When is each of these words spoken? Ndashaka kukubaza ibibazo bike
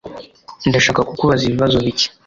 Ndashaka 0.69 1.01
kukubaza 1.09 1.41
ibibazo 1.45 1.77
bike 1.85 2.07